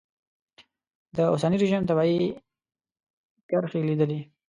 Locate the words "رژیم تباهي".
1.63-2.19